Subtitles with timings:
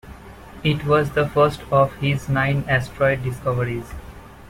[0.63, 3.93] It was the first of his nine asteroid discoveries.